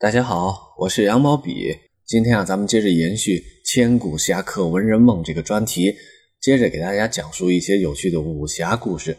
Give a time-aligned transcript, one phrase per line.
[0.00, 1.74] 大家好，我是杨毛笔。
[2.06, 3.32] 今天啊，咱们接着延续
[3.64, 5.92] 《千古侠客文人梦》这个专题，
[6.40, 9.18] 接着给大家讲述一些有趣的武侠故事。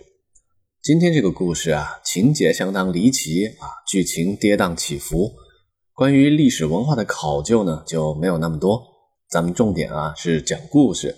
[0.81, 5.33] 今天这个故事啊，情节相当离奇啊，剧情跌宕起伏。
[5.93, 8.81] 关于历史文化的考究呢，就没有那么多。
[9.29, 11.13] 咱们重点啊是讲故事。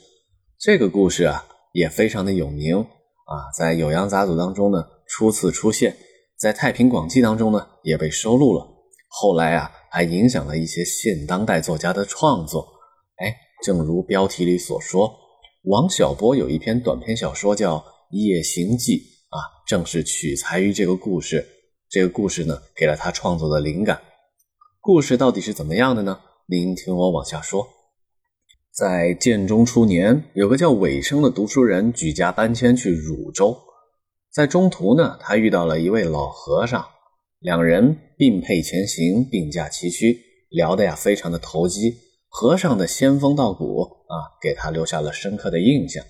[0.57, 5.95] 这个故事啊也非常的有名啊，在《酉阳杂俎》当中呢初次出现，
[6.35, 8.70] 在《太平广记》当中呢也被收录了。
[9.13, 12.65] 后来啊，还影响了一些现当代作家的创作。
[13.17, 15.13] 哎，正如标题里所说，
[15.63, 17.75] 王小波有一篇短篇小说叫
[18.11, 18.93] 《夜行记》
[19.29, 19.37] 啊，
[19.67, 21.45] 正是取材于这个故事。
[21.89, 24.01] 这个故事呢，给了他创作的灵感。
[24.79, 26.17] 故事到底是怎么样的呢？
[26.47, 27.67] 您听我往下说。
[28.73, 33.59] 在建中初年，有个叫韦生的读书人举家搬迁去汝州，
[34.31, 36.87] 在中途呢，他遇到了一位老和尚。
[37.41, 40.19] 两人并辔前行，并驾齐驱，
[40.51, 41.95] 聊得呀非常的投机。
[42.29, 46.05] 和尚的仙风道骨啊，给他留下了深刻的印象。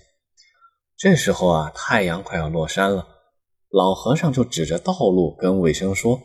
[0.94, 3.08] 这时候啊，太阳快要落山了，
[3.70, 6.20] 老和尚就指着道路跟魏生说：“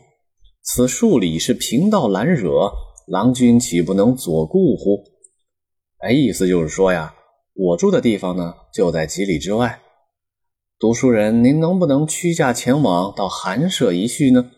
[0.62, 2.70] 此数里是贫道难惹，
[3.06, 5.04] 郎君岂不能左顾乎？”
[6.04, 7.14] 哎，意思就是说呀，
[7.54, 9.80] 我住的地方呢就在几里之外。
[10.78, 14.50] 读书人，您能不能驱驾前往到寒舍一叙呢？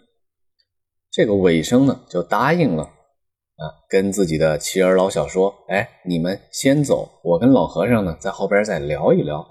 [1.21, 9.47] 这个尾生呢，就答应了，啊，跟自己的妻儿老小说：“哎，你们先走，我跟老和尚呢，在后边再聊一聊。”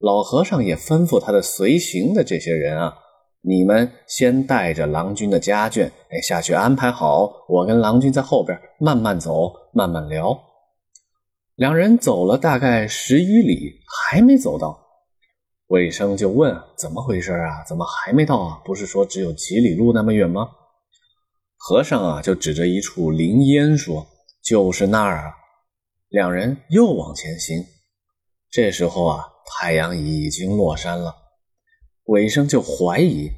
[0.00, 2.96] 老和尚也吩咐他的随行的这些人啊
[3.44, 10.34] ：“你们先带着郎君的家眷，哎，下去安排好，我跟郎君在后边慢慢走，慢慢聊。”
[11.56, 14.80] 两人走了大概十余里，还没走到，
[15.66, 17.62] 尾生就问：“怎么回事啊？
[17.68, 18.62] 怎么还没到啊？
[18.64, 20.48] 不是说只有几里路那么远吗？”
[21.66, 24.06] 和尚啊，就指着一处林烟说
[24.44, 25.32] ：“就是那儿啊。”
[26.12, 27.64] 两人又往前行。
[28.50, 31.16] 这时候啊，太阳已经落山了。
[32.04, 33.30] 尾生就怀疑，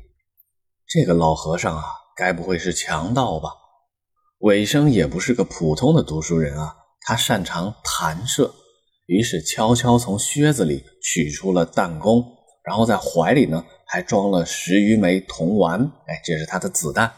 [0.88, 1.84] 这个老和尚啊，
[2.16, 3.50] 该不会是强盗吧？
[4.38, 8.52] 尾生也不是个普通的读书人啊，他擅长弹射，
[9.06, 12.24] 于是悄悄从靴子里取出了弹弓，
[12.64, 15.80] 然后在怀里呢，还装了十余枚铜丸。
[16.08, 17.14] 哎，这是他的子弹。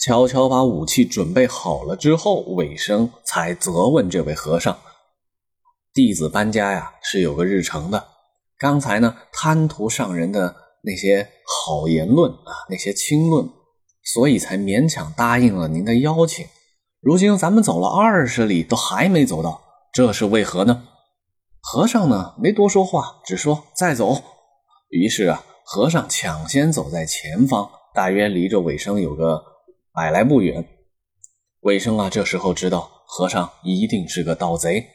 [0.00, 4.78] 悄悄把武器准备好了之后，尾生才责问这位和尚
[5.92, 8.02] ：“弟子搬家呀，是有个日程的。
[8.58, 13.46] 刚才呢，贪图上人的那些好言论啊，那些轻论，
[14.02, 16.46] 所以才勉强答应了您的邀请。
[17.02, 19.60] 如今咱们走了二十里，都还没走到，
[19.92, 20.84] 这是为何呢？”
[21.60, 24.16] 和尚呢，没多说话，只说：“再走。”
[24.88, 29.49] 于是啊，和尚抢先走在前方，大约离着尾生有个。
[30.00, 30.66] 百来步远，
[31.60, 34.86] 尾生啊，这时候知道和尚一定是个盗贼，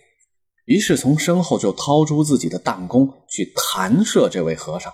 [0.65, 4.91] 于是从身后就掏出自己的弹弓去弹射这位和尚，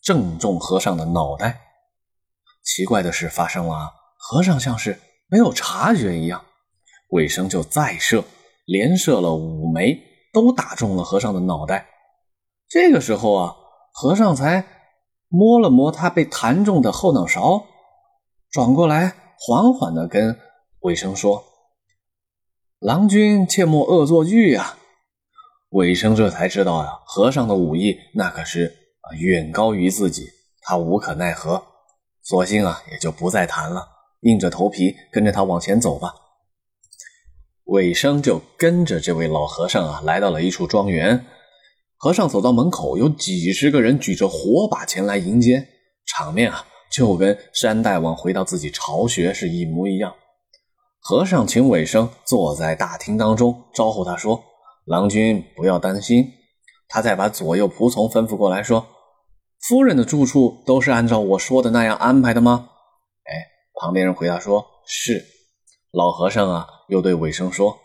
[0.00, 1.60] 正中和尚的脑袋。
[2.62, 6.44] 奇怪的事发生了，和尚像是没有察觉一样，
[7.08, 8.22] 尾生就再射，
[8.64, 10.00] 连射了五枚，
[10.32, 11.88] 都打中了和尚的脑袋。
[12.68, 13.56] 这个时候啊，
[13.92, 14.64] 和尚才
[15.26, 17.66] 摸了摸他被弹中的后脑勺。
[18.56, 20.40] 转过来，缓缓的跟
[20.80, 21.44] 尾生说
[22.80, 24.78] ：“郎君切莫恶作剧呀！”
[25.72, 30.28] 尾生这才知道呀，和尚的武艺那可是啊远高于自己，
[30.62, 31.62] 他无可奈何，
[32.22, 33.86] 索性啊也就不再谈了，
[34.20, 36.14] 硬着头皮跟着他往前走吧。
[37.64, 41.26] 尾生就跟着这位老和尚啊，来到了一处庄园。
[41.98, 45.68] 和尚走到门口，有几十个人举着火把前来迎接，
[46.06, 46.64] 场面啊。
[46.90, 50.14] 就跟山大王回到自己巢穴是一模一样。
[50.98, 54.42] 和尚请尾生坐在大厅当中，招呼他说
[54.86, 56.24] ：“郎君不要担心。”
[56.88, 58.86] 他再把左右仆从吩咐过来，说
[59.68, 62.68] ：“夫人的住处都是按照我说的那样安排的吗？”
[63.24, 63.32] 哎，
[63.80, 65.24] 旁边人回答说：“是。”
[65.92, 67.78] 老和尚啊，又对尾生说：“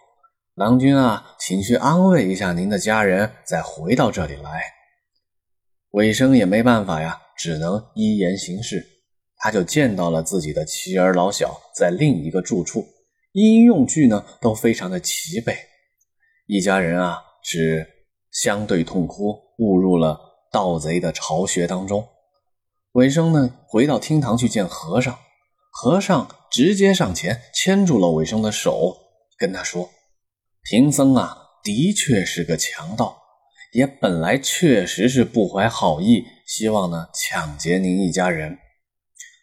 [0.55, 4.63] 郎君啊，请去安慰一下您的家人，再回到这里来。”
[5.91, 7.19] 尾生也没办法呀。
[7.37, 8.85] 只能依言行事，
[9.41, 12.85] 他就见到了自己的妻儿老小在另一个住处，
[13.31, 15.57] 衣用具呢都非常的齐备，
[16.45, 17.87] 一家人啊是
[18.31, 20.19] 相对痛哭，误入了
[20.51, 22.07] 盗贼的巢穴当中。
[22.93, 25.17] 尾生呢回到厅堂去见和尚，
[25.71, 28.95] 和尚直接上前牵住了尾生的手，
[29.37, 29.89] 跟他说
[30.69, 33.17] ：“贫僧啊，的确是个强盗，
[33.71, 38.57] 也本来确实是不怀好意。”希望呢抢劫您一家人，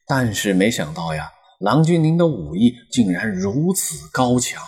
[0.09, 4.63] 但是没想到呀，郎君您的武艺竟然如此高强，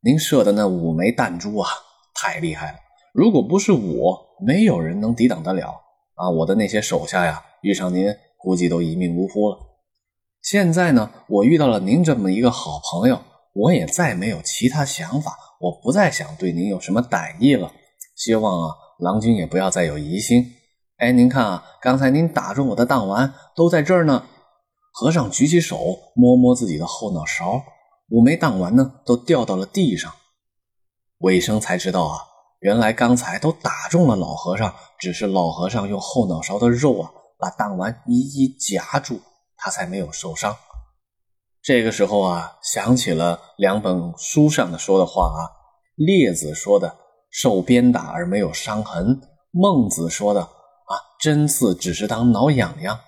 [0.00, 1.68] 您射的那五枚弹珠啊，
[2.14, 2.78] 太厉害了！
[3.12, 5.74] 如果不是我，没有人能抵挡得了
[6.14, 6.30] 啊！
[6.30, 9.58] 我的那些手下呀，遇上您估计都一命呜呼了。
[10.40, 13.20] 现在呢，我遇到了您这么一个好朋友，
[13.52, 17.72] 我也再没有其他想法，我不再想对您有什么歹意了。
[18.14, 20.46] 希望啊，郎君也不要再有疑心。
[20.98, 24.26] 哎，您看啊，刚才您打中我的弹丸都在这儿呢。
[24.90, 25.78] 和尚举起手
[26.14, 27.62] 摸摸自己的后脑勺，
[28.08, 30.12] 五枚弹丸呢都掉到了地上。
[31.18, 32.26] 尾生才知道啊。
[32.60, 39.22] 原来刚才都打中了老和尚，只是老和尚用后脑勺的肉啊，把弹丸一一夹住，
[39.56, 40.54] 他才没有受伤。
[41.62, 45.40] 这个时候啊，想起了两本书上的说的话啊，
[45.94, 46.98] 列子说的
[47.32, 49.18] “受鞭打而没有伤痕”，
[49.52, 50.42] 孟子说的
[50.84, 53.00] “啊，针刺只是当挠痒痒”，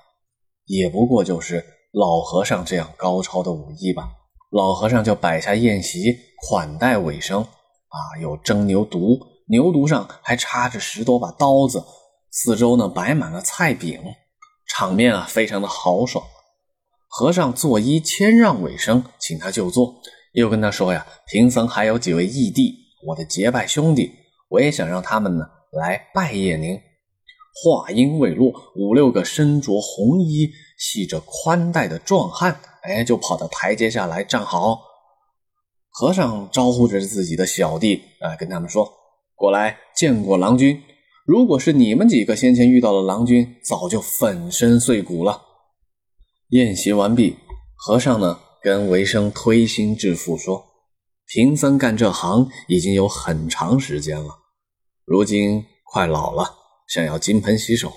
[0.66, 4.08] 也不过就是老和尚这样高超的武艺吧。
[4.50, 6.14] 老和尚就摆下宴席
[6.48, 9.18] 款待尾生啊，有蒸牛犊。
[9.48, 11.84] 牛犊上还插着十多把刀子，
[12.30, 14.00] 四周呢摆满了菜饼，
[14.68, 16.24] 场面啊非常的豪爽。
[17.08, 19.96] 和尚作揖谦让尾生，请他就坐，
[20.32, 22.74] 又跟他说呀：“贫僧还有几位义弟，
[23.06, 24.10] 我的结拜兄弟，
[24.48, 26.80] 我也想让他们呢来拜谒您。”
[27.54, 34.80] 话音未落，五六个身着红衣、系着宽带的壮汉，哎，就跑到台阶下来站好。
[35.90, 38.90] 和尚招呼着自己的小弟，哎，跟他们说。
[39.34, 40.82] 过来见过郎君。
[41.26, 45.42] 如果是你们几个先前遇到了郎君，早就粉身碎骨了。
[46.48, 47.36] 宴席完毕，
[47.76, 50.64] 和尚呢跟维生推心置腹说
[51.28, 54.30] ：“贫僧干这行已经有很长时间了，
[55.04, 56.44] 如今快老了，
[56.92, 57.90] 想要金盆洗手。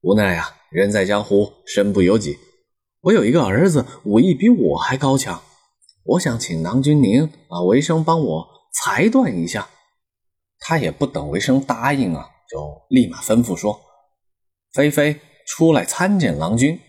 [0.00, 2.38] 无奈啊，人在江湖，身不由己。
[3.02, 5.42] 我有一个儿子，武艺比我还高强，
[6.02, 9.68] 我想请郎君您啊，维生帮我裁断一下。”
[10.58, 13.78] 他也不等维生答应啊，就立马吩咐说
[14.72, 16.80] ：“菲菲出来参见郎君。”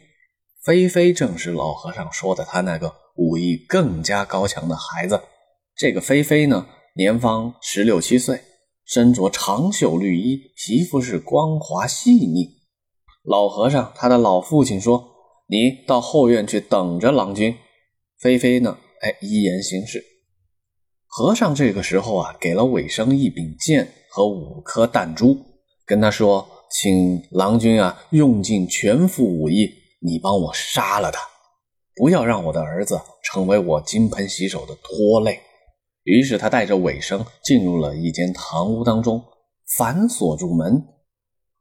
[0.63, 5.21] 菲菲正是老和尚说的他那个武艺更加高强的孩子。
[5.75, 8.41] 这个菲菲呢，年方十六七岁，
[8.85, 12.61] 身着长袖绿衣，皮肤是光滑细腻。
[13.23, 15.11] 老和尚他的老父亲说
[15.47, 17.55] ：“你到后院去等着郎君。”
[18.19, 20.03] 菲菲呢，哎，依言行事。
[21.07, 25.37] 和尚这个时候啊，给了尾生一柄剑和五颗弹珠，
[25.85, 29.69] 跟他说：“请郎君啊，用尽全副武艺，
[30.01, 31.19] 你帮我杀了他，
[31.95, 35.39] 不要让我的儿子成为我金盆洗手的拖累。”
[36.03, 39.23] 于是他带着尾生进入了一间堂屋当中，
[39.77, 40.83] 反锁住门。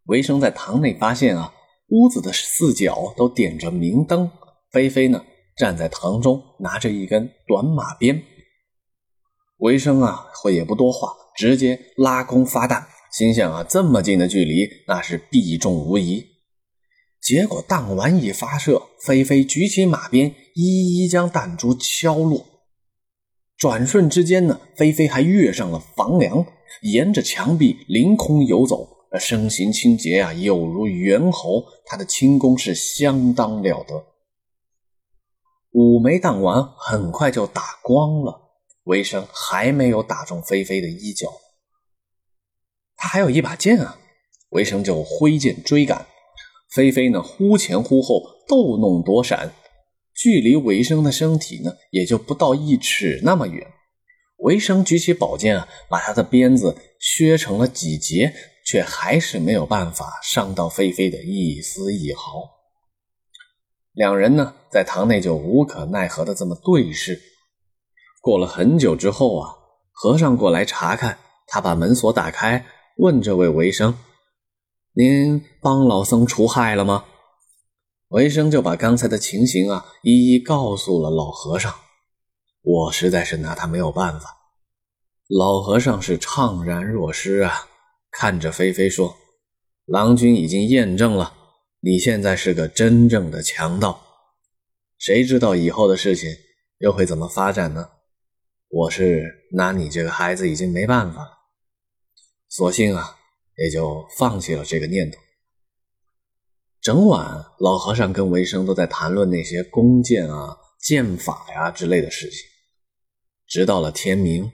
[0.06, 1.54] 尾生在堂内发现啊，
[1.88, 4.30] 屋子的四角都点着明灯。
[4.70, 5.24] 菲菲呢，
[5.56, 8.22] 站在堂中，拿着一根短马鞭。
[9.58, 16.26] 维生啊，会也不多话，直接拉弓发弹，心想啊，这么近的距离，那是必中无疑。
[17.20, 22.44] 结果弹丸一发射，菲菲举起马鞭，一一将弹珠敲落。
[23.62, 26.44] 转瞬之间呢，菲菲还跃上了房梁，
[26.82, 28.88] 沿着墙壁凌空游走，
[29.20, 31.64] 身形清洁啊，有如猿猴。
[31.86, 34.04] 他的轻功是相当了得。
[35.70, 38.40] 五枚弹丸很快就打光了。
[38.82, 41.28] 韦生还没有打中菲菲的衣角，
[42.96, 43.96] 他还有一把剑啊！
[44.48, 46.08] 韦生就挥剑追赶，
[46.68, 49.52] 菲菲呢忽前忽后，斗弄躲闪，
[50.14, 53.66] 距离维生的身体呢也就不到一尺那么远。
[54.38, 58.34] 维生举起宝剑啊，把他的鞭子削成了几节，
[58.66, 62.50] 却还是没有办法伤到菲菲的一丝一毫。
[63.92, 67.20] 两人呢在堂内就无可奈何的这么对视。
[68.20, 69.50] 过了很久之后啊，
[69.92, 72.64] 和尚过来查看，他把门锁打开，
[72.96, 73.96] 问这位维生
[74.94, 77.04] ：“您帮老僧除害了吗？”
[78.12, 81.74] 维生就把刚才的情形啊一一告诉了老和尚。
[82.60, 84.36] 我实在是拿他没有办法。
[85.28, 87.66] 老和尚是怅然若失啊，
[88.10, 89.16] 看着菲菲说
[89.86, 91.32] ：“郎君已经验证了，
[91.80, 94.02] 你现在是个真正的强盗。
[94.98, 96.30] 谁知道以后的事情
[96.80, 97.88] 又会怎么发展呢？”
[98.68, 101.30] 我是拿你这个孩子已经没办法了，
[102.50, 103.16] 索性啊，
[103.56, 105.18] 也就放弃了这个念头。
[106.82, 112.40] 整晚，老和尚跟维生都在谈论那些弓箭啊、剑法呀之类的事情，
[113.46, 114.50] 直到了天明。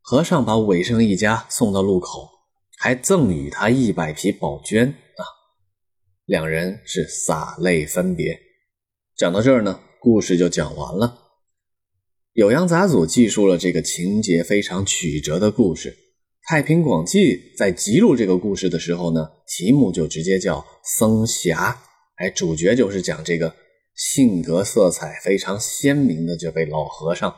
[0.00, 2.30] 和尚把尾生一家送到路口，
[2.78, 5.22] 还赠予他一百匹宝绢啊。
[6.24, 8.40] 两人是洒泪分别。
[9.14, 11.18] 讲到这儿呢，故事就讲完了。
[12.32, 15.94] 酉阳杂俎记述了这个情节非常曲折的故事。
[16.44, 21.70] 太平广记在记录这个故事的时候呢，题目就直接叫《僧侠》，
[22.16, 23.54] 哎，主角就是讲这个
[23.94, 27.32] 性格色彩非常鲜明的这位老和尚。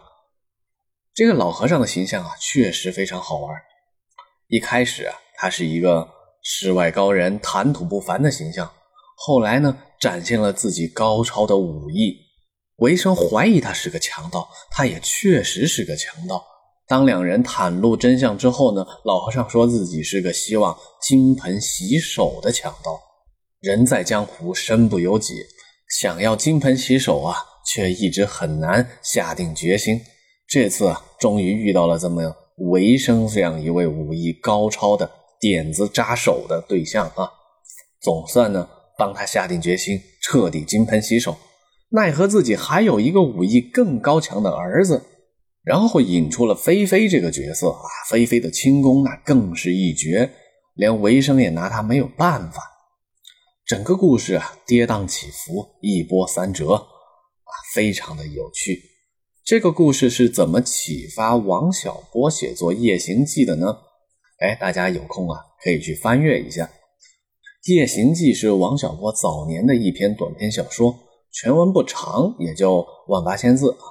[1.12, 3.54] 这个老和尚的形象啊，确实非常好玩。
[4.48, 6.08] 一开始啊，他是一个
[6.42, 8.72] 世外高人、谈吐不凡的形象，
[9.16, 12.16] 后来呢，展现了自己高超的武艺。
[12.76, 16.42] 韦生怀疑他是个强盗，他也确实是个强盗。
[16.86, 23.00] 当两人袒露真相之后呢，老和尚说自己是个希望金盆洗手的强盗。
[23.60, 25.34] 人在江湖，身不由己，
[25.98, 27.36] 想要金盆洗手啊，
[27.66, 29.98] 却一直很难下定决心。
[30.46, 32.22] 这次啊，终于遇到了这么
[32.70, 35.10] 维生这样一位武艺高超的
[35.40, 37.30] 点子扎手的对象啊，
[38.02, 41.34] 总算呢帮他下定决心，彻底金盆洗手。
[41.92, 45.02] 奈何自己还有一个武艺更高强的儿子，
[45.64, 47.88] 然后引出了菲菲这个角色啊。
[48.10, 50.30] 菲菲的轻功那更是一绝，
[50.74, 52.62] 连维生也拿他没有办法。
[53.66, 56.84] 整个故事啊，跌宕起伏，一波三折啊，
[57.74, 58.78] 非常的有趣。
[59.42, 63.74] 这个故事是怎么启发王小波写作《夜行记》的呢？
[64.40, 66.66] 哎，大家有空啊，可以去翻阅一下
[67.72, 70.94] 《夜行记》，是王小波早年的一篇短篇小说。
[71.32, 73.84] 全文不长，也就万八千字啊。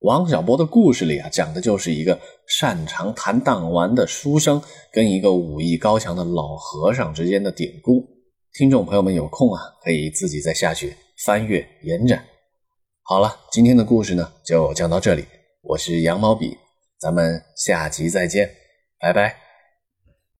[0.00, 4.62] 王小波的故事里啊，讲的就是一个擅长弹弹丸的书生
[4.92, 8.06] 跟一个武艺高强的老和尚之间的典故。
[8.52, 12.24] 听众朋友们有空啊，可以自己再下去翻阅延展。
[13.02, 15.24] 好了，今天的故事呢就讲到这里。
[15.62, 16.56] 我是羊毛笔，
[17.00, 18.48] 咱们下集再见，
[19.00, 19.47] 拜拜。